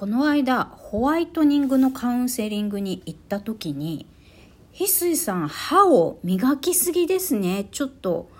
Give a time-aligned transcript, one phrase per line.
[0.00, 4.06] この間ホワイトニングのカウンセリングに行った時に
[4.72, 7.68] 「翡翠さん歯を磨きすぎですね。
[7.70, 8.30] ちょっと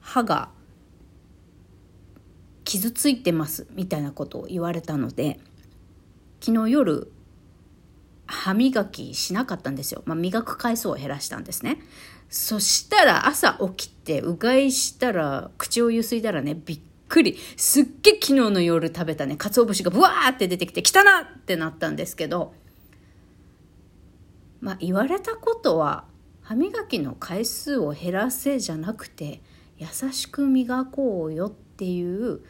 [0.00, 0.48] 歯が
[2.64, 5.38] 傷ついてます」みたいなことを言われたので
[6.40, 7.12] 昨日夜
[8.26, 11.78] 歯磨きしなかったんですよ、まあ、磨く回数を減らしたんですね。
[12.28, 19.36] そしたら朝起きてうがいしたら口をゆすいだらねびっくりすっげえ昨日の夜食べたね。
[19.36, 22.54] 鰹節がブワーって出てきて汚なってなったんですけど
[24.60, 26.04] まあ言われたことは
[26.42, 29.40] 歯磨きの回数を減らせじゃなくて
[29.78, 32.40] 優しく磨こうよっていう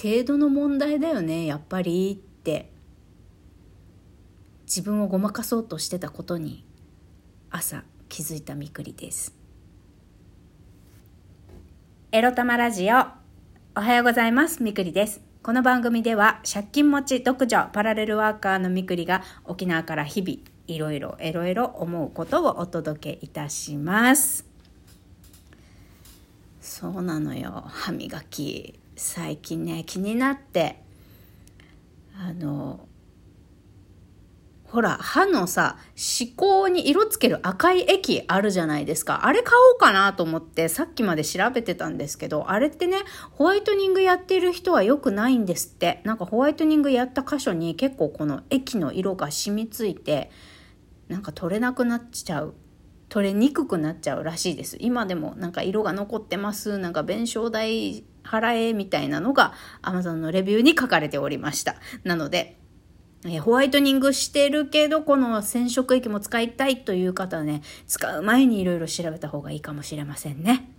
[0.00, 2.74] 程度の問題だよねやっぱりって。
[4.66, 6.64] 自分をごまかそうとしてたことに
[7.50, 9.34] 朝気づいたみくりです。
[12.12, 13.23] エロ玉ラジオ。
[13.76, 14.62] おはようございます。
[14.62, 15.20] みくりです。
[15.42, 20.38] この番組では借金持ち独女パラレルワーカーのみくりが沖縄から日々
[20.68, 24.46] いろいろいろいろ思うことをお届けいたします。
[26.60, 27.64] そうなのよ。
[27.66, 30.80] 歯磨き最近ね気になって。
[32.16, 32.86] あの
[34.74, 39.24] ほら、歯のさ、歯垢に色つける赤い液あるじゃないですか。
[39.24, 42.98] あれ買おうかなと思ってさっきまで調べてたんですけど、あれってね、
[43.30, 46.00] ホワイトニングやってる人は良くないんですって。
[46.02, 50.32] なんかホワイトニングやった箇所に結構この液の色が染みついて、
[51.06, 52.54] なんか取れなくなっちゃう。
[53.08, 54.76] 取れにくくなっちゃうらしいです。
[54.80, 56.78] 今でもなんか色が残ってます。
[56.78, 61.76] なんか弁償代払えみたいなのが Amazon のレビューに書かれておりました。
[62.02, 62.58] なので、
[63.26, 70.70] えホワイトニングしてるけど、この染色液も使いたいという方はね、使う前にいろいろ調べた方がいいかもしれませんね。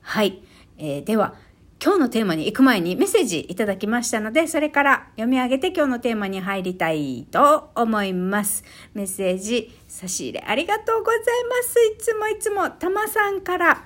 [0.00, 0.42] はい。
[0.78, 1.34] えー、では、
[1.82, 8.64] 今日のテーマに行く前にメッセージいただきましたので、それから読み上げて今日のテーマに入りたいと思います。
[8.94, 11.80] メッセージ、差し入れありがとうございます。
[11.94, 13.84] いつもいつも、たまさんから。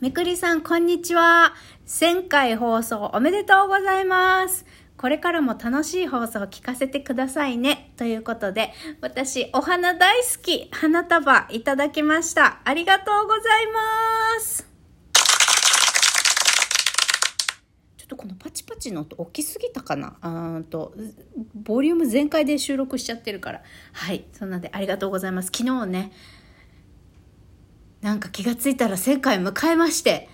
[0.00, 1.52] めくりさん、こんにちは。
[1.86, 4.64] 1000回放送おめでとうございます。
[5.00, 7.94] これからも楽しい放送を聞かせてくださいね。
[7.96, 12.60] ということで、私、お花大好き、花束いただきました。
[12.66, 13.66] ありがとうござい
[14.36, 14.68] ます。
[17.96, 20.18] ちょっとこのパチパチの音大きすぎたかな？
[20.20, 20.92] あと、
[21.54, 23.62] ボリューム全開で収録しちゃってるから。
[23.94, 24.26] はい。
[24.34, 25.46] そんなんでありがとうございます。
[25.46, 26.12] 昨日ね、
[28.02, 30.28] なんか気がついたら1000回迎えまして、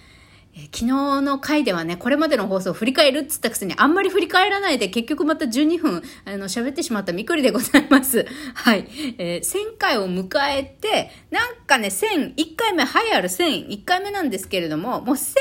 [0.59, 0.87] え昨日
[1.21, 8.27] の回ではね、これまでの放送を振り返るっつったくせにあんまり振り返らないで結局また12分、あの、喋ってしまったみくりでございます。
[8.55, 8.89] はい。
[9.19, 15.35] えー、1000回を迎えて、なんかね、1000、1回目、栄えある1000、1回目なんですけれども、もう1000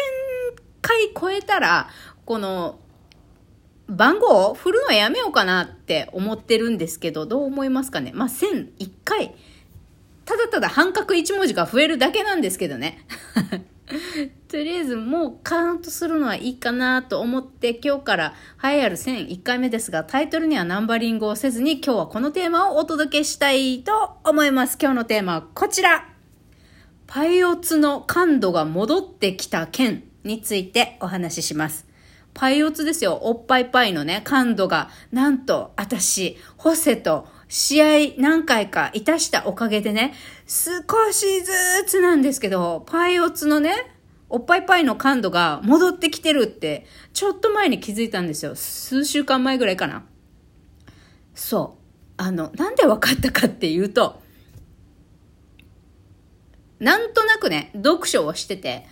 [0.81, 1.89] 回超えたら、
[2.25, 2.79] この、
[3.87, 8.11] 番号を振るのやめようかなって思ってるんですけど、どう思いますかね？
[8.13, 9.33] まあ、1001回。
[10.25, 13.05] ただただ半角1文字が増えるだけなんですけどね。
[14.47, 18.33] とりあえずもうカウントするのはいいかなと思って今日から
[18.63, 24.77] 栄えある1001回目ですがタイトルにはナンバリングをせずに今日はこのテーマをお届けしたいと思います。
[24.79, 26.07] 今日のテーマはこちら。
[27.07, 31.87] パイオツの感度が戻ってきた件についてお話しします。
[32.33, 33.19] パイオツですよ。
[33.23, 40.13] おっぱいパイのね、感度が、なんと、私、ホセと試合何回かいたしたおかげでね、
[40.45, 41.53] 少しず
[41.87, 43.94] つなんですけど、パイオツのね、
[44.29, 48.55] おっぱいパイの感度が戻ってきてるって、ちょっと前に気づいたんですよ。
[48.55, 50.03] 数週間前ぐらいかな。
[51.35, 51.85] そう。
[52.17, 54.21] あの、なんで分かったかっていうと、
[56.79, 58.85] なんとなくね、読書をしてて、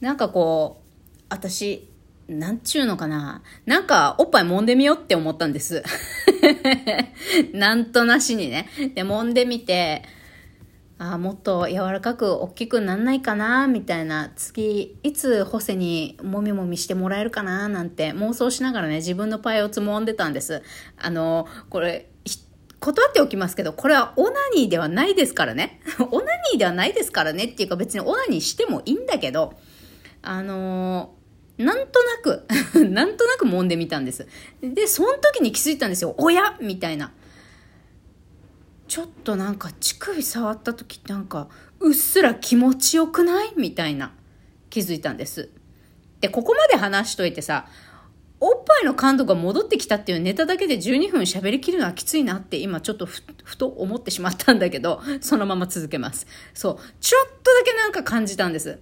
[0.00, 1.88] なんかこう、私、
[2.28, 3.42] なんちゅうのかな。
[3.66, 5.82] なんか、おっぱい揉んでみようって思ったんです。
[7.52, 8.68] なんとなしにね。
[8.94, 10.04] で、揉んでみて、
[11.04, 20.62] あもっと柔らかく大きくなんないかなみたいな次いつホセにもみもみしてもらえるかななんて妄想しながらね自分のパイをつもんでたんです
[20.96, 22.08] あのこれ
[22.78, 29.54] 断っておきますけどこれはオナニーではないですからね オナニーではないですからねっていうか別にオナニーしてもいいんだけど
[30.22, 31.14] あの
[31.58, 32.46] なんとなく
[32.90, 34.26] なんとなく揉んでみたんです。
[34.62, 36.14] で、その時に気づいたんですよ。
[36.18, 37.12] おやみたいな。
[38.92, 41.48] ちょっとなんか乳首触った時ってなんか
[41.80, 43.54] うっすら気持ちよくない？
[43.56, 44.12] みたいな
[44.68, 45.48] 気づいたんです。
[46.20, 47.68] で、ここまで話しといてさ、
[48.38, 53.22] おっぱいの感度が戻ってきたっていうネタだけで12分喋りきるのはきついなって今ちょっとふ
[53.56, 56.26] と思ってしまったんだけど、そのまま続けます。
[56.52, 56.76] そう。
[57.00, 58.78] ちょっとだけなんか感じたんです。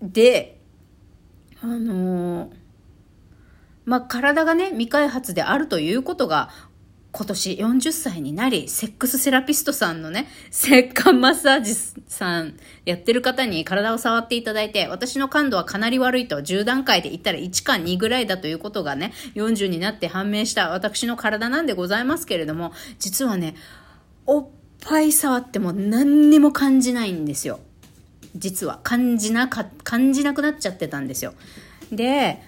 [0.00, 0.60] で、
[1.60, 2.50] あのー、
[3.86, 6.50] まあ、体がね、未開発であるということが、
[7.12, 23.56] 今年40歳になり、セックスセラピストさんのね、石棺マッサージさんやってる方に体を触っていただいて、私の感度はかなり悪いと、10段階で言ったら1か2ぐらいだということがね、40になって判明した私の体なんでございますけれども、実はね、
[24.26, 24.48] おっ
[24.80, 27.58] ぱい触っても何にも感じないんですよ。
[28.36, 28.78] 実は。
[28.84, 31.34] 感じなか、感じなくなっちゃってたんですよ。
[31.90, 32.40] で、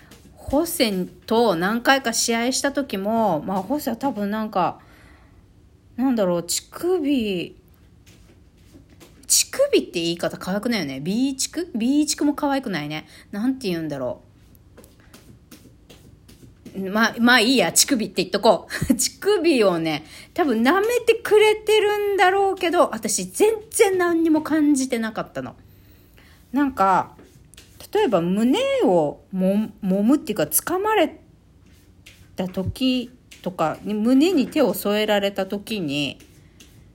[0.52, 4.80] ホッセンと何回か試合した時も、まあ、ホッセンは多分なんか、
[5.96, 7.56] なんだろう、乳首、
[9.26, 13.06] 乳首って言い方可愛くないよね？B 乳 ?B 乳も可愛くないね。
[13.30, 14.20] なんて言うんだろ
[16.76, 16.80] う。
[16.90, 18.84] まあ、まあいいや、乳首って言っとこう。
[18.94, 25.56] 乳首をね、多分舐めてくれてるんだろうけど、私全然何にも感じてなかったの。
[26.52, 27.16] なんか、
[27.92, 31.20] 例えば胸をも揉むっていうか掴まれ
[32.36, 33.10] た時
[33.42, 36.18] とか胸に手を添えられた時に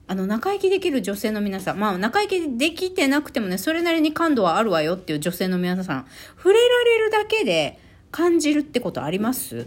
[0.06, 6.06] あの中生きできる女性の皆さんまあ中生きできてなくてもねそれなりに感度はあるわよっていう女性の皆さん
[6.36, 7.78] 触れられるだけで
[8.10, 9.66] 感じるってことあります？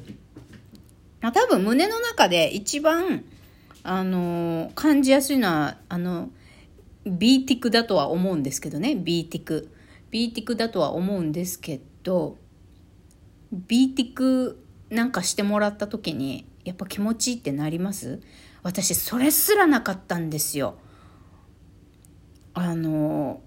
[1.22, 3.24] 多分胸の中で一番
[3.84, 6.30] あの感じやすいのはあの
[7.06, 9.70] B ティクだとは思うんですけどね B ティク。
[10.12, 12.38] B ティクだとは思うんですけど
[13.52, 18.20] B ティクなんかしてもらった時にやっぱ気持ちいいってなります？
[18.62, 20.76] 私それすらなかったんですよ。
[22.54, 23.42] あの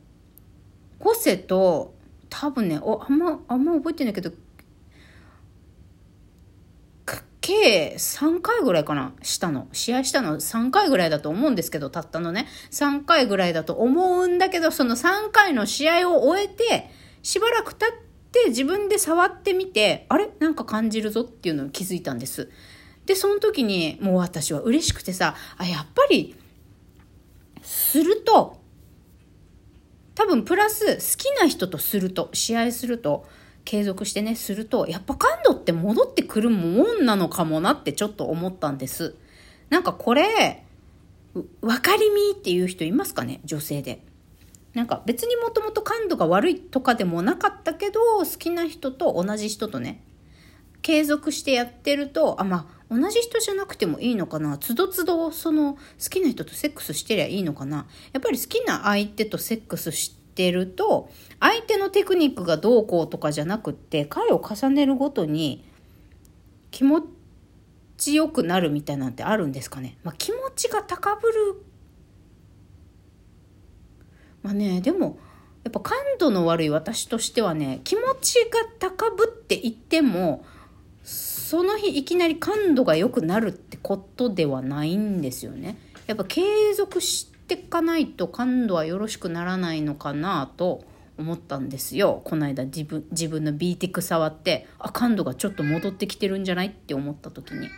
[0.99, 1.95] コセと
[2.31, 4.33] 多分ねおあんまあんま覚えてないけど
[7.47, 9.69] 計3回ぐらいかなしたの。
[9.73, 12.47] 試合したの3回ぐらいだと思うんですけど、たったのね。
[12.71, 16.91] 3回ぐらいだと思うんだけど、その3回の試合を終えて、
[17.23, 17.91] しばらく経っ
[18.33, 20.31] て自分で触ってみて、あれ？
[20.39, 22.51] なんか感じるぞっていうのを気づいたんです。
[23.05, 26.35] で、その時にもう私は嬉しくてさ、あ、やっぱり、
[27.61, 28.59] すると、
[30.15, 33.27] 多分プラス好きな人とすると、試合すると、
[33.65, 39.15] 継続してね、すると、やっぱ感度って戻ってくるもんなのかもなってちょっと思ったんです。
[39.71, 40.65] なんかこれ、
[41.63, 43.41] 分かりみっていう人いますかね？
[43.45, 44.05] 女性で。
[44.75, 50.05] なんか別にもともと感度が悪いとかでもなかったけど、好きな人と同じ人とね、
[50.83, 54.59] 継続してやってると、あ、まあ、同じ人じゃなくてもいいのかな？
[54.59, 55.79] つどつど、その、好
[56.11, 57.87] きな人とセックスしてりゃいいのかな？
[58.13, 61.11] やっぱり好きな相手とセックスしててると、
[61.41, 65.65] 相手のテクニックがどうこうとかじゃなくって回を重ねるごとに
[66.71, 67.03] 気持
[67.97, 71.35] ちよくなるみたいなんてあるんですかね、まあ、気持ちが高ぶる
[74.43, 75.19] まあねでも
[75.65, 80.45] やっぱ感度の悪い私としてはね気持ちが高ぶっていっても
[81.03, 85.77] その日いきなり感度が良くなるってことではないんですよね。
[86.07, 86.43] やっぱ継
[86.75, 90.85] 続していかないと感度はよろしくならないのかなと
[91.17, 92.23] 思ったんですよ。
[92.25, 97.69] この間自分自分の B ティック触ってあ感度がちょっと戻ってきてるんじゃないって思った時に。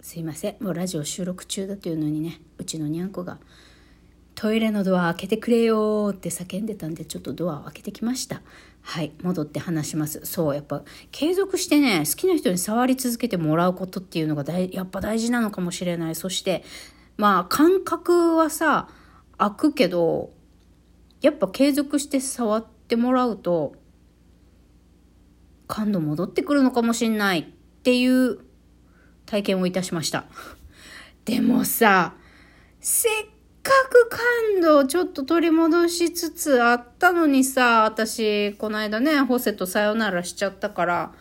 [0.00, 0.56] すいません。
[0.60, 3.38] もうラジオ収録中だというのにねうちのにゃんこが
[4.34, 8.42] 「トイレのドア開けてくれよ」って叫んでたんでちょっとドアを開けてきました。
[8.82, 10.22] はい戻って話します。
[10.24, 10.82] そうやっぱ
[11.12, 16.16] 継続してね好きな人に触り続けてもらうことっていうのが大やっぱ大事なのかもしれない。
[16.16, 16.64] そして
[17.20, 18.88] まあ感覚はさ
[19.38, 20.32] 開くけど
[21.20, 23.74] やっぱ継続して触ってもらうと、
[25.66, 27.44] 感度戻ってくるのかもしんないっ
[27.82, 28.40] ていう
[29.26, 30.24] 体験をいたしました。
[31.26, 32.14] でもさ、
[32.80, 33.12] せっ
[33.62, 41.12] かく感度をちょっと取り戻しつつあったのにさ、私、この間ね、ホセとさよならしちゃったから、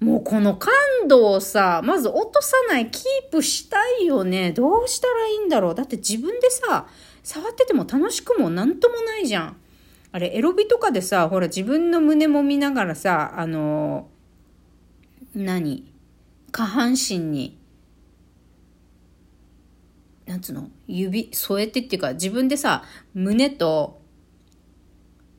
[0.00, 0.72] もうこの感
[1.08, 4.52] 度をさ、まず落とさない、キープしたいよね。
[4.52, 5.74] どうしたらいいんだろう。
[5.74, 6.86] だって自分でさ、
[7.22, 9.56] 触ってても楽しくもなんともないじゃん。
[10.12, 14.08] あれ、エロビとかでさ、ほら自分の胸も見ながらさ、あの
[15.34, 15.92] 何？
[16.50, 17.58] 下半身に、
[20.26, 20.70] なんつうの？
[20.88, 24.00] 指添えてっていうか自分でさ、胸と、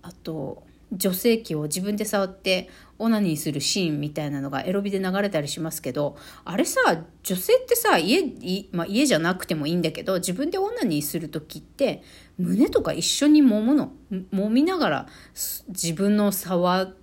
[0.03, 2.69] あと、女性器を自分で触って
[2.99, 6.79] オナニーするシーンみたいなのがエロビで流れたりしますけど、あれさ、
[7.23, 8.23] 女性ってさ、家、
[8.71, 12.03] まあ、家じゃなくてもいいんだけど、自分でオナニーする時って、
[12.37, 13.91] 胸とか一緒に揉むの。
[14.33, 15.07] 揉みながら
[15.69, 16.95] 自分の触っ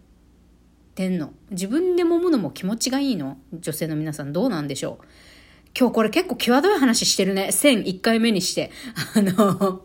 [0.94, 1.32] てんの。
[1.50, 5.06] 自分で揉むのも気持ちがいいの女性の皆さんどうなんでしょう
[5.78, 7.48] 今日これ結構際どい話してるね。
[7.50, 8.70] 1001回目にして。
[9.14, 9.82] あの、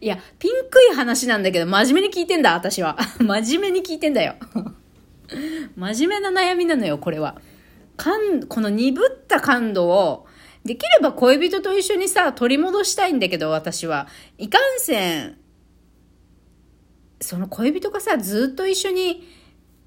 [0.00, 2.98] いや、ピンクい話なんだけど、真面目に聞いてんだ、私は。
[3.18, 4.34] 真面目に聞いてんだよ。
[5.76, 7.40] 真面目な悩みなのよ、これは。
[7.96, 10.26] 感、この鈍った感度を、
[10.64, 14.08] できれば恋人と一緒にさ、取り戻したいんだけど、私は。
[14.38, 15.38] いかんせん、
[17.20, 19.28] その恋人がさ、ずっと一緒に、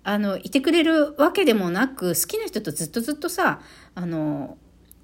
[0.04, 3.60] あの、いてくれるわけでもなく、好きな人とずっとずっとさ、
[3.96, 4.58] あの、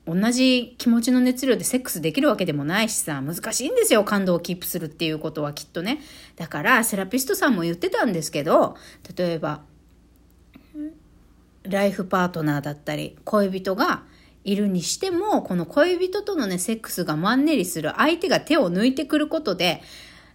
[0.05, 6.01] 同じ気持ちの熱量でセックスできるわけでもないしさ、難しいんですよ、感動をキープするっていうことはきっとね。
[6.35, 8.75] だから、セラピストさんも言ってたんですけど、
[9.15, 9.61] 例えば、
[11.63, 14.03] ライフパートナーだったり、恋人が
[14.43, 19.81] いるにしても、この恋人とのね、セックスがマンネリする相手が手を抜いてくることで、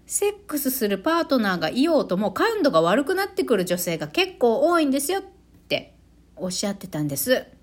[0.06, 5.22] セックスするパートナーがいようとも感度が悪くなってくる女性が結構多いんですよっ
[5.68, 5.92] て
[6.34, 7.57] おっしゃってたんです。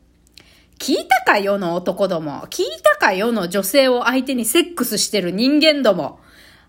[0.79, 2.47] 聞いたか世の男ども。
[2.49, 6.19] 聞いたか世の女性を相手にセックスしてる人間ども。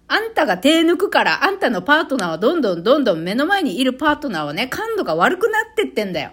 [0.08, 6.32] あんたが手抜くから、あんたのパートナーはどんどんどんどん目の前にいるパートナーはね、感度が悪くなってってんだよ。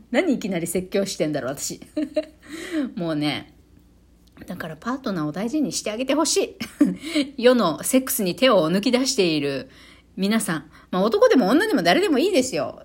[0.10, 1.80] 何いきなり説教してんだろ、私。
[2.96, 3.54] もうね、
[4.46, 6.56] だからパートナーを大事にしてあげてほし
[7.36, 7.36] い。
[7.42, 9.68] 世のセックスに手を抜き出している
[10.16, 10.70] 皆さん。
[10.90, 12.82] まあ男でも女でも誰でもいいですよ。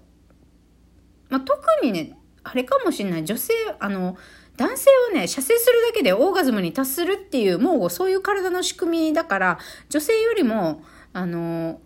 [1.30, 3.26] まあ特にね、あれかもしんない。
[3.26, 4.18] 女性、あの、
[4.58, 9.60] 男性はね、射精するだけでオーガズムに達するっていう、もうそういう体の仕組みだから、
[9.90, 10.84] 女性よりも、
[11.14, 11.80] あの、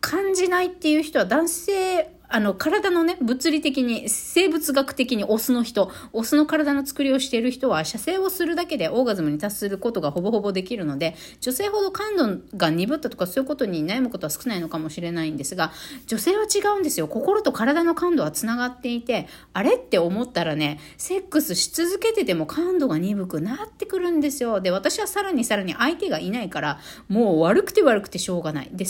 [0.00, 15.72] 感じないっていう人は男性あの、体のね、物理的に、生物学的にオスの人、オスの体の作りをしている人は、射精をするだけでオーガズムに達することがほぼほぼできるので、女性ほど感度が鈍ったとかそういうことに悩むことは少ないのかもしれないんですが、
[16.06, 17.08] 女性は違うんですよ。
[17.08, 24.60] 心と体の感度は繋がっていて、あれって思ったらね、セックスし続けてても感度が鈍くなってくるんですよ。
[24.60, 28.70] で、私はさらにさらに相手がいないから、もう悪くて悪くてしょうがない。
[28.72, 28.84] で、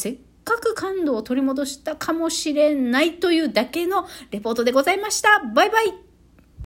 [0.48, 5.40] かく感度を取り戻したかもしれないというだけのレポートでございました。
[5.54, 6.07] バイバイ